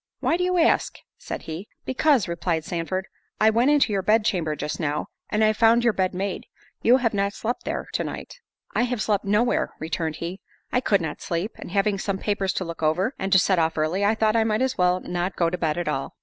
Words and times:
"Why 0.19 0.35
do 0.35 0.43
you 0.43 0.57
ask!" 0.57 0.97
said 1.19 1.43
he. 1.43 1.67
"Because," 1.85 2.27
replied 2.27 2.65
Sandford, 2.65 3.05
"I 3.39 3.51
went 3.51 3.69
into 3.69 3.93
your 3.93 4.01
bed 4.01 4.25
chamber 4.25 4.55
just 4.55 4.79
now, 4.79 5.09
and 5.29 5.43
I 5.43 5.53
found 5.53 5.83
your 5.83 5.93
bed 5.93 6.15
made. 6.15 6.47
You 6.81 6.97
have 6.97 7.13
not 7.13 7.33
slept 7.35 7.65
there 7.65 7.85
to 7.93 8.03
night." 8.03 8.39
"I 8.73 8.81
have 8.81 8.99
slept 9.03 9.25
no 9.25 9.43
where," 9.43 9.73
returned 9.79 10.15
he; 10.15 10.41
"I 10.71 10.79
could 10.81 11.01
not 11.01 11.21
sleep—and 11.21 11.69
having 11.69 11.99
some 11.99 12.17
papers 12.17 12.51
to 12.53 12.65
look 12.65 12.81
over, 12.81 13.13
and 13.19 13.31
to 13.31 13.37
set 13.37 13.59
off 13.59 13.77
early, 13.77 14.03
I 14.03 14.15
thought 14.15 14.35
I 14.35 14.43
might 14.43 14.63
as 14.63 14.75
well 14.75 15.01
not 15.01 15.35
go 15.35 15.51
to 15.51 15.57
bed 15.59 15.77
at 15.77 15.87
all." 15.87 16.15